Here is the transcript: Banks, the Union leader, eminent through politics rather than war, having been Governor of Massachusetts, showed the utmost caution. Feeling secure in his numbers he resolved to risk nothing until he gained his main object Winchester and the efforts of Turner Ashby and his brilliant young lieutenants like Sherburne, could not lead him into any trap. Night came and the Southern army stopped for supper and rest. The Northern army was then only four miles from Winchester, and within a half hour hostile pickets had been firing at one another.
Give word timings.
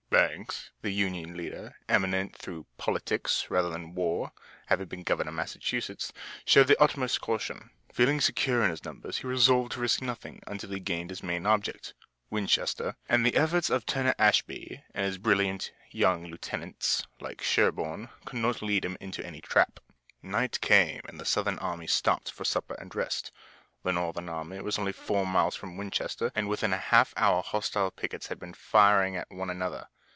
Banks, 0.11 0.71
the 0.81 0.91
Union 0.91 1.37
leader, 1.37 1.77
eminent 1.87 2.35
through 2.35 2.65
politics 2.77 3.49
rather 3.49 3.69
than 3.69 3.95
war, 3.95 4.33
having 4.65 4.87
been 4.87 5.03
Governor 5.03 5.29
of 5.29 5.35
Massachusetts, 5.35 6.11
showed 6.43 6.67
the 6.67 6.79
utmost 6.83 7.21
caution. 7.21 7.69
Feeling 7.93 8.19
secure 8.19 8.61
in 8.63 8.71
his 8.71 8.83
numbers 8.83 9.19
he 9.19 9.27
resolved 9.27 9.71
to 9.73 9.79
risk 9.79 10.01
nothing 10.01 10.41
until 10.45 10.71
he 10.71 10.81
gained 10.81 11.11
his 11.11 11.23
main 11.23 11.45
object 11.45 11.93
Winchester 12.29 12.97
and 13.07 13.25
the 13.25 13.37
efforts 13.37 13.69
of 13.69 13.85
Turner 13.85 14.13
Ashby 14.19 14.83
and 14.93 15.05
his 15.05 15.17
brilliant 15.17 15.71
young 15.91 16.25
lieutenants 16.25 17.07
like 17.21 17.41
Sherburne, 17.41 18.09
could 18.25 18.39
not 18.39 18.61
lead 18.61 18.83
him 18.83 18.97
into 18.99 19.25
any 19.25 19.39
trap. 19.39 19.79
Night 20.21 20.59
came 20.59 20.99
and 21.05 21.21
the 21.21 21.25
Southern 21.25 21.57
army 21.59 21.87
stopped 21.87 22.29
for 22.31 22.43
supper 22.43 22.73
and 22.75 22.93
rest. 22.93 23.31
The 23.83 23.93
Northern 23.93 24.27
army 24.27 24.59
was 24.59 24.75
then 24.75 24.83
only 24.83 24.91
four 24.93 25.25
miles 25.25 25.55
from 25.55 25.77
Winchester, 25.77 26.33
and 26.35 26.49
within 26.49 26.73
a 26.73 26.77
half 26.77 27.13
hour 27.15 27.41
hostile 27.41 27.91
pickets 27.91 28.27
had 28.27 28.39
been 28.41 28.53
firing 28.53 29.15
at 29.15 29.31
one 29.31 29.49
another. 29.49 29.87